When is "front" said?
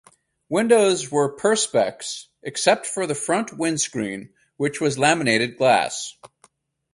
3.13-3.53